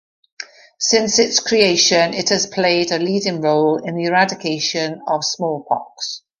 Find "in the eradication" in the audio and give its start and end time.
3.77-4.99